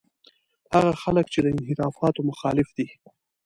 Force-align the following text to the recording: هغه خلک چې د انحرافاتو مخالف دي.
هغه 0.73 0.91
خلک 1.03 1.25
چې 1.33 1.39
د 1.41 1.45
انحرافاتو 1.53 2.21
مخالف 2.29 2.69
دي. 2.77 2.87